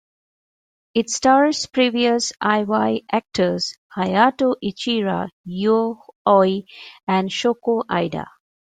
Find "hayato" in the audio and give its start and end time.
3.95-4.55